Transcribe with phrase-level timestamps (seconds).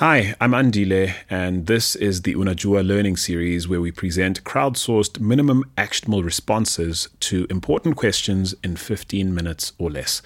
[0.00, 5.62] Hi, I'm Andile, and this is the Unajua Learning Series where we present crowdsourced minimum
[5.76, 10.22] actionable responses to important questions in 15 minutes or less.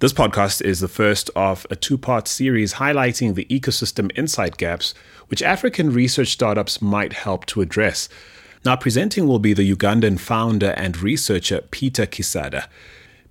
[0.00, 4.92] This podcast is the first of a two part series highlighting the ecosystem insight gaps
[5.28, 8.08] which African research startups might help to address.
[8.64, 12.66] Now, presenting will be the Ugandan founder and researcher Peter Kisadha.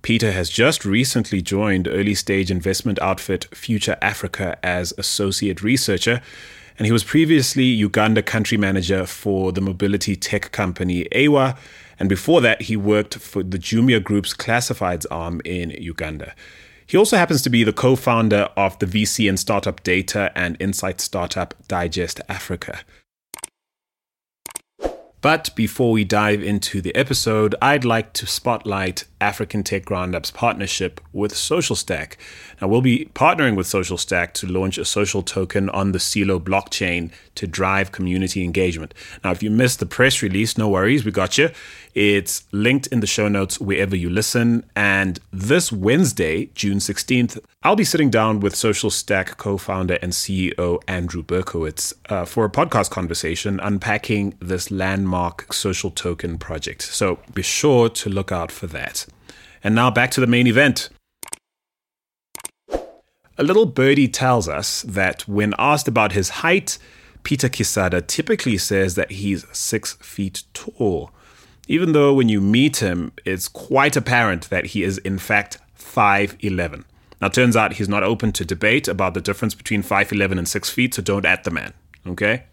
[0.02, 6.20] Peter has just recently joined early stage investment outfit Future Africa as associate researcher,
[6.78, 11.56] and he was previously Uganda country manager for the mobility tech company AWA
[11.98, 16.34] and before that, he worked for the Jumia Group's classifieds arm in Uganda.
[16.86, 20.56] He also happens to be the co founder of the VC and startup data and
[20.60, 22.80] insight startup Digest Africa.
[25.26, 31.00] But before we dive into the episode, I'd like to spotlight African Tech Roundup's partnership
[31.12, 32.16] with Social Stack.
[32.62, 36.38] Now, we'll be partnering with Social Stack to launch a social token on the Celo
[36.38, 38.94] blockchain to drive community engagement.
[39.22, 41.50] Now, if you missed the press release, no worries, we got you.
[41.94, 44.64] It's linked in the show notes wherever you listen.
[44.74, 50.12] And this Wednesday, June 16th, I'll be sitting down with Social Stack co founder and
[50.12, 56.82] CEO Andrew Berkowitz uh, for a podcast conversation unpacking this landmark social token project.
[56.82, 59.06] So be sure to look out for that.
[59.64, 60.90] And now back to the main event.
[63.38, 66.78] A little birdie tells us that when asked about his height,
[67.26, 71.10] Peter Kisadha typically says that he's six feet tall,
[71.66, 76.84] even though when you meet him, it's quite apparent that he is in fact 5'11.
[77.20, 80.70] Now, turns out he's not open to debate about the difference between 5'11 and 6
[80.70, 81.72] feet, so don't at the man,
[82.06, 82.44] okay?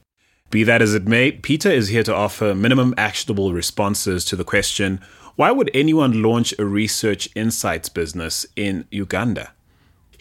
[0.50, 4.44] Be that as it may, Peter is here to offer minimum actionable responses to the
[4.44, 5.00] question
[5.36, 9.52] why would anyone launch a research insights business in Uganda?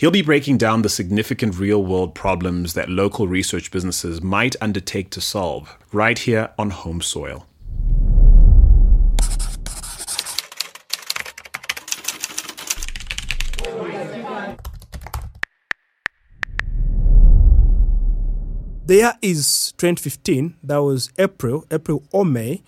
[0.03, 5.11] He'll be breaking down the significant real world problems that local research businesses might undertake
[5.11, 7.47] to solve right here on home soil.
[18.87, 20.57] The year is 2015.
[20.65, 22.65] That was April, April or May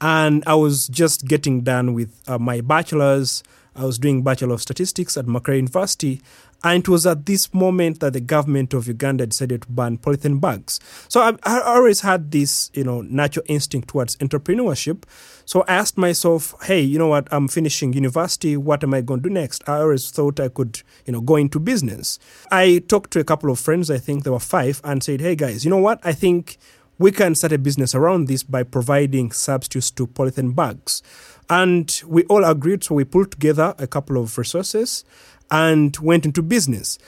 [0.00, 3.42] and I was just getting done with uh, my bachelor's.
[3.78, 6.20] I was doing Bachelor of Statistics at Makerere University,
[6.64, 10.40] and it was at this moment that the government of Uganda decided to ban polythene
[10.40, 10.80] bags.
[11.08, 15.04] So I, I always had this, you know, natural instinct towards entrepreneurship.
[15.44, 17.28] So I asked myself, hey, you know what?
[17.30, 18.56] I'm finishing university.
[18.56, 19.68] What am I going to do next?
[19.68, 22.18] I always thought I could, you know, go into business.
[22.50, 23.88] I talked to a couple of friends.
[23.88, 26.00] I think there were five, and said, hey guys, you know what?
[26.02, 26.58] I think
[26.98, 31.02] we can start a business around this by providing substitutes to polythene bags.
[31.50, 35.04] And we all agreed, so we pulled together a couple of resources
[35.50, 36.98] and went into business.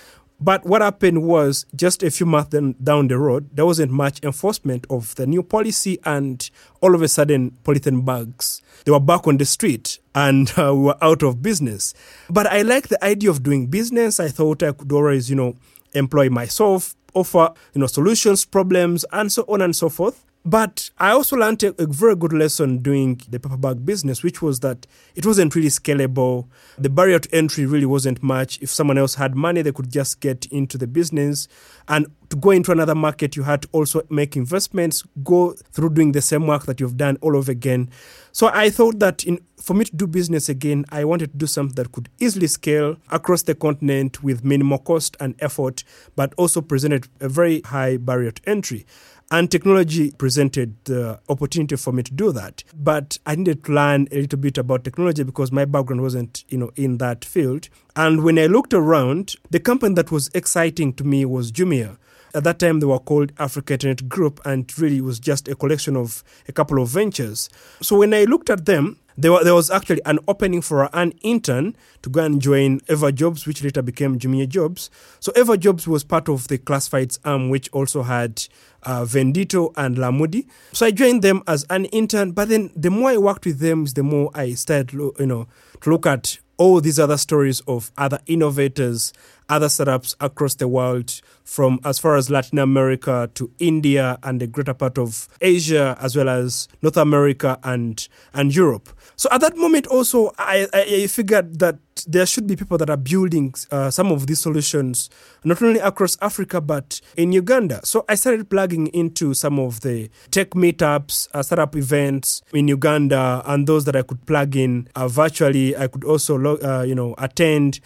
[0.43, 4.87] But what happened was just a few months down the road, there wasn't much enforcement
[4.89, 6.49] of the new policy, and
[6.81, 10.85] all of a sudden, polythene bags they were back on the street, and uh, we
[10.85, 11.95] were out of business.
[12.29, 14.21] But I like the idea of doing business.
[14.21, 15.57] I thought I could always, you know,
[15.93, 20.25] employ myself, offer you know solutions, problems, and so on and so forth.
[20.45, 24.41] But I also learned a, a, very good lesson doing the paper bag business, which
[24.41, 26.49] was that it wasn't really scalable.
[26.79, 28.59] The barrier to entry really wasn't much.
[28.63, 31.47] If someone else had money, they could just get into the business.
[31.89, 36.13] And to go into another market, you had to also make investments, go through doing
[36.13, 37.91] the same work that you've done all over again.
[38.33, 41.47] So I thought that in for me to do business again, I wanted to do
[41.47, 45.85] something that could easily scale across the continent with minimal cost and effort,
[46.17, 48.87] but also presented a very high barrier to entry.
[49.33, 52.65] And technology presented the opportunity for me to do that.
[52.75, 56.59] But I needed to learn a little bit about technology because my background wasn't, you
[56.59, 57.69] know, in that field.
[57.95, 61.97] And when I looked around, the company that was exciting to me was Jumia.
[62.35, 65.97] At that time, they were called Africa Internet Group, and really was just a collection
[65.97, 67.49] of a couple of ventures.
[67.81, 71.13] So when I looked at them, there, were, there was actually an opening for an
[71.23, 74.91] intern to go and join Eva Everjobs, which later became Jumia Jobs.
[75.21, 78.47] So Eva Everjobs was part of the classifieds arm, which also had
[78.83, 80.47] uh, Vendito and Lamudi.
[80.73, 83.85] So I joined them as an intern, but then the more I worked with them,
[83.87, 85.49] the more I started, you know,
[85.83, 89.15] to look at all these other stories of other innovators,
[89.51, 94.47] other startups across the world, from as far as Latin America to India and the
[94.47, 98.89] greater part of Asia, as well as North America and and Europe.
[99.21, 102.97] So at that moment, also, I, I, figured that there should be people that are
[102.97, 105.11] building uh, some of these solutions,
[105.45, 107.85] not only across Africa, but in Uganda.
[107.85, 113.43] So I started plugging into some of the tech meetups, uh, startup events in Uganda,
[113.45, 115.77] and those that I could plug in uh, virtually.
[115.77, 117.81] I could also, uh, you know, attend.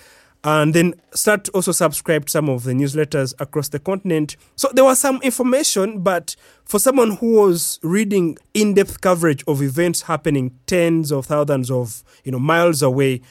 [0.44, 4.36] And then start also subscribe to some of the newsletters across the continent.
[4.56, 10.02] So there was some information, but for someone who was reading in-depth coverage of events
[10.02, 13.22] happening tens of thousands of you know miles away,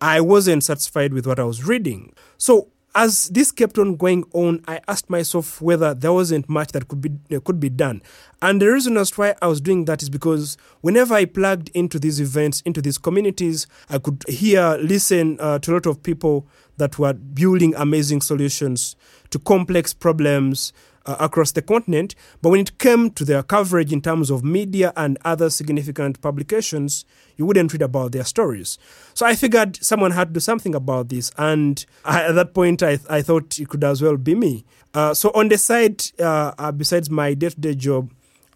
[0.00, 2.14] I wasn't satisfied with what I was reading.
[2.38, 6.88] So as this kept on going on, I asked myself whether there wasn't much that
[6.88, 8.02] could be uh, could be done.
[8.42, 11.98] And the reason as why I was doing that is because whenever I plugged into
[11.98, 16.46] these events, into these communities, I could hear, listen uh, to a lot of people
[16.78, 18.96] that were building amazing solutions
[19.30, 20.72] to complex problems
[21.10, 22.14] uh, across the continent.
[22.40, 27.04] But when it came to their coverage in terms of media and other significant publications,
[27.36, 28.78] you wouldn't read about their stories.
[29.14, 31.32] So I figured someone had to do something about this.
[31.36, 34.64] And I, at that point, I, I thought it could as well be me.
[34.94, 38.10] Uh, so on the side, uh, uh besides my day to day job,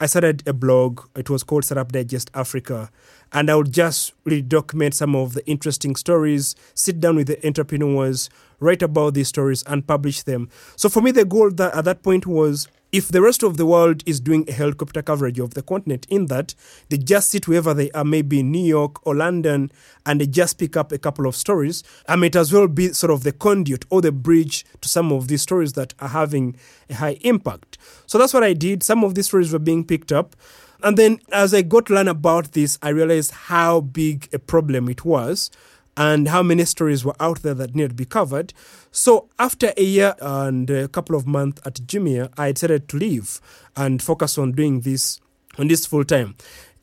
[0.04, 1.00] I started a blog.
[1.16, 2.90] It was called Startup Digest Africa.
[3.32, 7.46] And I would just really document some of the interesting stories, sit down with the
[7.46, 8.28] entrepreneurs,
[8.60, 10.50] write about these stories, and publish them.
[10.76, 13.66] So for me, the goal that, at that point was if the rest of the
[13.66, 16.54] world is doing a helicopter coverage of the continent, in that
[16.90, 19.72] they just sit wherever they are, maybe in New York or London,
[20.06, 23.10] and they just pick up a couple of stories, I might as well be sort
[23.10, 26.54] of the conduit or the bridge to some of these stories that are having
[26.88, 27.78] a high impact.
[28.06, 28.84] So that's what I did.
[28.84, 30.36] Some of these stories were being picked up.
[30.84, 34.88] And then as I got to learn about this, I realized how big a problem
[34.88, 35.50] it was
[35.96, 38.52] and how many stories were out there that needed to be covered.
[38.90, 43.40] So after a year and a couple of months at Jumia, I decided to leave
[43.76, 45.20] and focus on doing this
[45.58, 46.34] on this full time.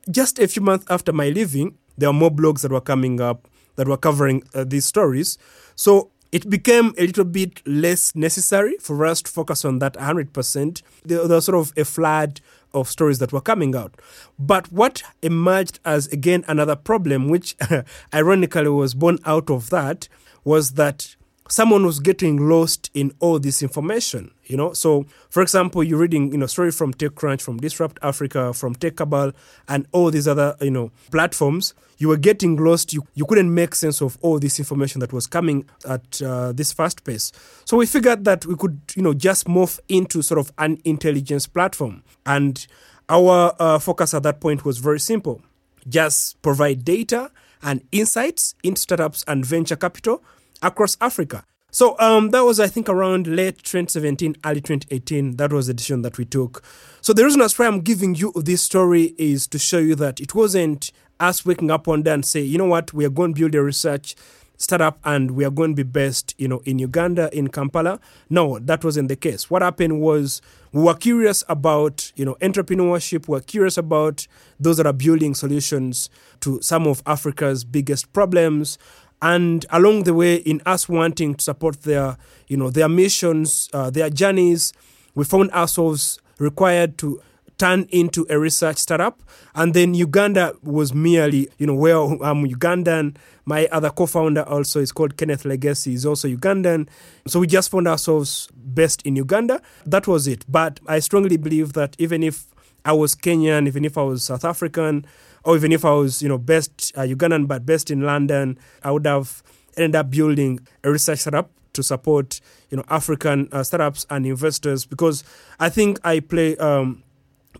[0.09, 3.47] Just a few months after my leaving, there were more blogs that were coming up
[3.75, 5.37] that were covering uh, these stories.
[5.75, 10.81] So it became a little bit less necessary for us to focus on that 100%.
[11.03, 12.39] There was sort of a flood
[12.73, 13.99] of stories that were coming out.
[14.39, 17.55] But what emerged as again another problem, which
[18.13, 20.07] ironically was born out of that,
[20.43, 21.15] was that
[21.51, 24.73] someone was getting lost in all this information you know?
[24.73, 29.33] So for example you're reading you know story from techcrunch from disrupt africa from techcabal
[29.67, 31.73] and all these other you know platforms.
[31.97, 32.93] You were getting lost.
[32.93, 36.73] You, you couldn't make sense of all this information that was coming at uh, this
[36.73, 37.31] fast pace.
[37.63, 41.47] So we figured that we could you know just morph into sort of an intelligence
[41.47, 42.03] platform.
[42.25, 42.65] And
[43.07, 45.41] our uh, focus at that point was very simple.
[45.87, 47.31] Just provide data
[47.63, 50.23] and insights into startups and venture capital
[50.61, 51.45] across Africa.
[51.73, 55.37] So um, that was, I think, around late 2017, early 2018.
[55.37, 56.63] That was the decision that we took.
[56.99, 60.19] So the reason that's why I'm giving you this story is to show you that
[60.19, 60.91] it wasn't
[61.21, 63.55] us waking up one day and say, you know what, we are going to build
[63.55, 64.15] a research
[64.57, 67.99] startup and we are going to be based, you know, in Uganda, in Kampala.
[68.29, 69.49] No, that wasn't the case.
[69.49, 70.41] What happened was
[70.71, 73.27] we were curious about, you know, entrepreneurship.
[73.27, 74.27] We were curious about
[74.59, 76.09] those that are building solutions
[76.41, 78.77] to some of Africa's biggest problems
[79.21, 83.89] and along the way in us wanting to support their you know their missions uh,
[83.89, 84.73] their journeys
[85.15, 87.21] we found ourselves required to
[87.61, 89.21] turn into a research startup.
[89.53, 93.15] And then uganda was merely you know where i'm ugandan.
[93.45, 96.87] My other co-founder also is called kenneth legacy is also ugandan.
[97.27, 99.61] So we just found ourselves best in uganda.
[99.85, 100.43] That was it.
[100.49, 102.47] But i strongly believe that even if
[102.83, 105.05] i was kenyan even if i was south african
[105.43, 108.91] or even if I was, you know, best uh, Ugandan but best in London, I
[108.91, 109.43] would have
[109.77, 114.85] ended up building a research startup to support, you know, African uh, startups and investors
[114.85, 115.23] because
[115.59, 117.03] I think I play um,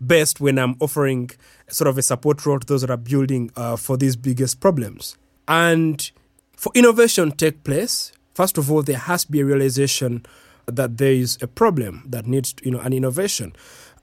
[0.00, 1.30] best when I'm offering
[1.68, 5.16] sort of a support role to those that are building uh, for these biggest problems.
[5.48, 6.10] And
[6.56, 10.24] for innovation to take place, first of all, there has to be a realization
[10.66, 13.54] that there is a problem that needs, you know, an innovation.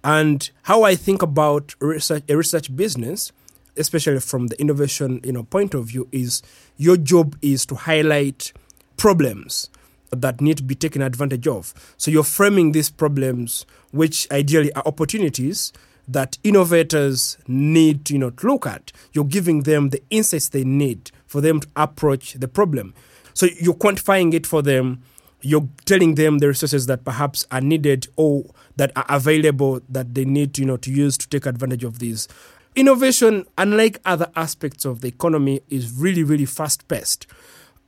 [0.03, 3.31] And how I think about research, a research business
[3.79, 6.41] especially from the innovation you know point of view is
[6.77, 8.53] your job is to highlight
[8.97, 9.69] problems
[10.11, 11.73] that need to be taken advantage of.
[11.97, 15.71] So you're framing these problems which ideally are opportunities
[16.07, 18.91] that innovators need you know to look at.
[19.13, 22.93] You're giving them the insights they need for them to approach the problem.
[23.33, 25.03] So you're quantifying it for them.
[25.41, 28.43] You're telling them the resources that perhaps are needed or
[28.75, 31.99] that are available that they need to, you know to use to take advantage of
[31.99, 32.27] these
[32.79, 37.27] Innovation, unlike other aspects of the economy, is really, really fast paced.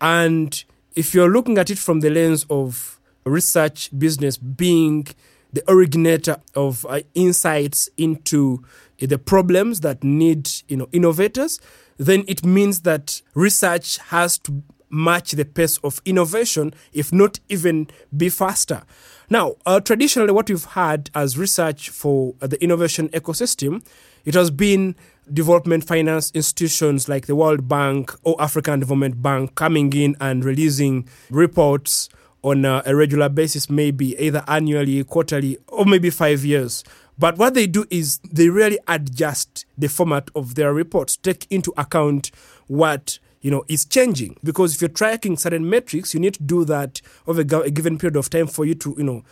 [0.02, 0.62] And
[0.98, 5.08] if you're looking at it from the lens of research business being
[5.54, 8.66] the originator of uh, insights into
[9.02, 11.62] uh, the problems that need you know innovators
[11.98, 17.88] then it means that research has to match the pace of innovation if not even
[18.16, 18.82] be faster
[19.30, 23.84] now uh, traditionally what we've had as research for the innovation ecosystem
[24.26, 24.96] it has been
[25.32, 31.08] development finance institutions like the World Bank or African Development Bank coming in and releasing
[31.30, 32.10] reports
[32.44, 36.84] on a, a regular basis, maybe either annually, quarterly, or maybe five years.
[37.18, 41.72] But what they do is they really adjust the format of their reports, take into
[41.78, 42.32] account
[42.68, 44.38] what you know is changing.
[44.44, 48.16] Because if you're tracking certain metrics you need to do that over a given period
[48.16, 49.24] of time for you to you know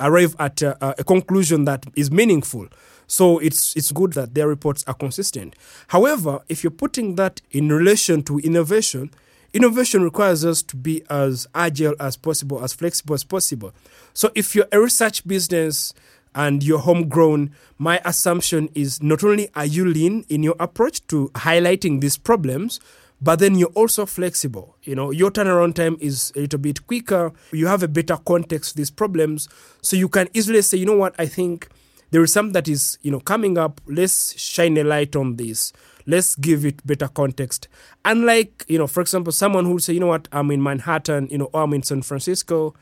[0.00, 2.68] arrive at a, a conclusion that is meaningful.
[3.06, 5.54] So it's it's good that their reports are consistent.
[5.88, 9.10] However if you're putting that in relation to innovation
[9.52, 13.72] innovation requires us to be as agile as possible as flexible as possible.
[14.14, 15.92] So if you're a research business
[16.34, 21.28] and you're homegrown, my assumption is not only are you lean in your approach to
[21.34, 22.80] highlighting these problems,
[23.22, 24.76] but then you're also flexible.
[24.82, 27.32] You know, your turnaround time is a little bit quicker.
[27.52, 29.48] You have a better context these problems.
[29.80, 31.68] So you can easily say, you know what, I think
[32.10, 33.80] there is something that is, you know, coming up.
[33.86, 35.72] Let's shine a light on this.
[36.04, 37.68] Let's give it better context.
[38.04, 41.28] Unlike, you know, for example, someone who would say, you know what, I'm in Manhattan,
[41.30, 42.74] you know, or I'm in San Francisco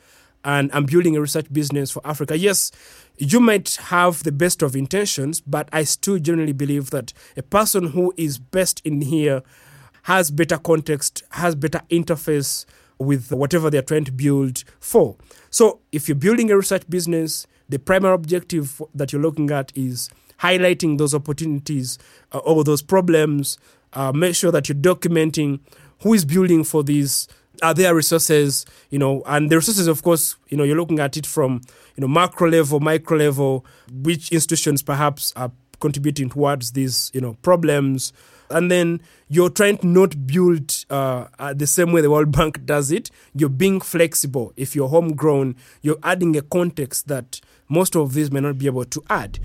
[0.43, 2.35] and I'm building a research business for Africa.
[2.35, 2.71] Yes,
[3.17, 7.89] you might have the best of intentions, but I still generally believe that a person
[7.89, 9.43] who is best in here
[10.03, 12.65] has better context, has better interface
[12.97, 15.15] with whatever they're trying to build for.
[15.49, 20.09] So if you're building a research business, the primary objective that you're looking at is
[20.39, 21.97] highlighting those opportunities
[22.31, 23.57] uh, or those problems.
[23.93, 25.59] Uh, make sure that you're documenting
[26.01, 27.27] who is building for these.
[27.61, 31.15] Are there resources, you know, and the resources, of course, you know, you're looking at
[31.15, 31.61] it from,
[31.95, 37.33] you know, macro level, micro level, which institutions perhaps are contributing towards these, you know,
[37.41, 38.13] problems
[38.51, 42.65] and then you're trying to not build uh, uh, the same way the World Bank
[42.65, 43.09] does it.
[43.33, 44.53] You're being flexible.
[44.55, 48.85] If you're homegrown, you're adding a context that most of these may not be able
[48.85, 49.39] to add.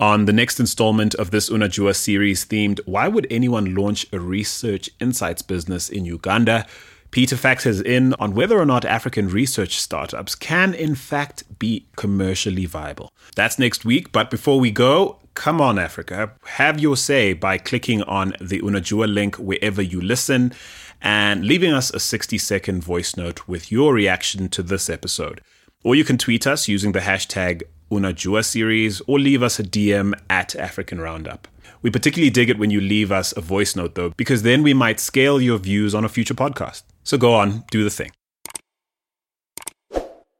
[0.00, 4.90] On the next installment of this Unajua series themed Why Would Anyone Launch a Research
[5.00, 6.66] Insights Business in Uganda?
[7.14, 11.86] Peter Fax is in on whether or not African research startups can, in fact, be
[11.94, 13.12] commercially viable.
[13.36, 18.02] That's next week, but before we go, come on, Africa, have your say by clicking
[18.02, 20.52] on the Unajua link wherever you listen
[21.00, 25.40] and leaving us a 60 second voice note with your reaction to this episode.
[25.84, 30.14] Or you can tweet us using the hashtag Unajua series or leave us a DM
[30.28, 31.46] at African Roundup.
[31.80, 34.74] We particularly dig it when you leave us a voice note, though, because then we
[34.74, 36.82] might scale your views on a future podcast.
[37.04, 38.10] So go on, do the thing.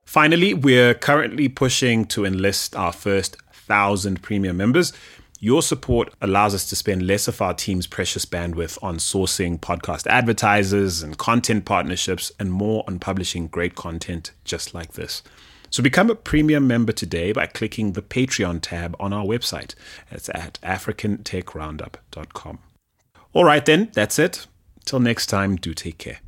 [0.05, 4.93] Finally, we're currently pushing to enlist our first thousand premium members.
[5.41, 10.07] Your support allows us to spend less of our team's precious bandwidth on sourcing podcast
[10.07, 15.23] advertisers and content partnerships and more on publishing great content just like this.
[15.69, 19.75] So become a premium member today by clicking the Patreon tab on our website.
[20.11, 22.59] It's at africantechroundup.com.
[23.33, 24.47] All right, then, that's it.
[24.85, 26.21] Till next time, do take care.